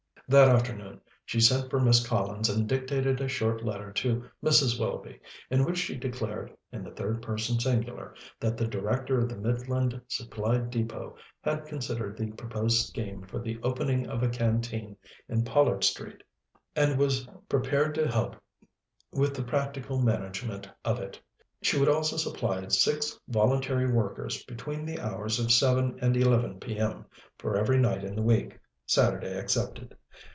That 0.27 0.47
afternoon 0.47 1.01
she 1.25 1.41
sent 1.41 1.69
for 1.69 1.77
Miss 1.81 2.07
Collins 2.07 2.47
and 2.47 2.65
dictated 2.65 3.19
a 3.19 3.27
short 3.27 3.65
letter 3.65 3.91
to 3.91 4.23
Mrs. 4.41 4.79
Willoughby, 4.79 5.19
in 5.49 5.65
which 5.65 5.77
she 5.77 5.97
declared, 5.97 6.55
in 6.71 6.85
the 6.85 6.91
third 6.91 7.21
person 7.21 7.59
singular, 7.59 8.15
that 8.39 8.55
the 8.55 8.65
Director 8.65 9.19
of 9.19 9.27
the 9.27 9.35
Midland 9.35 9.99
Supply 10.07 10.55
Depôt 10.59 11.17
had 11.41 11.65
considered 11.65 12.15
the 12.17 12.31
proposed 12.31 12.87
scheme 12.87 13.23
for 13.23 13.41
the 13.41 13.59
opening 13.61 14.07
of 14.07 14.23
a 14.23 14.29
Canteen 14.29 14.95
in 15.27 15.43
Pollard 15.43 15.83
Street, 15.83 16.23
and 16.77 16.97
was 16.97 17.27
prepared 17.49 17.93
to 17.95 18.07
help 18.07 18.37
with 19.11 19.35
the 19.35 19.43
practical 19.43 20.01
management 20.01 20.69
of 20.85 21.01
it. 21.01 21.19
She 21.61 21.77
would 21.77 21.89
also 21.89 22.15
supply 22.15 22.65
six 22.69 23.19
voluntary 23.27 23.91
workers 23.91 24.45
between 24.45 24.85
the 24.85 24.97
hours 25.01 25.41
of 25.41 25.51
7 25.51 25.99
and 26.01 26.15
11 26.15 26.61
P.M. 26.61 27.03
for 27.37 27.57
every 27.57 27.79
night 27.79 28.05
in 28.05 28.15
the 28.15 28.21
week, 28.21 28.57
Saturday 28.85 29.37
excepted. 29.37 29.93